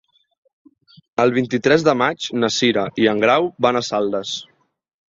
El 1.25 1.33
vint-i-tres 1.35 1.87
de 1.89 1.95
maig 2.03 2.31
na 2.39 2.51
Cira 2.59 2.89
i 3.05 3.09
en 3.15 3.25
Grau 3.27 3.55
van 3.67 3.81
a 3.85 3.89
Saldes. 3.93 4.37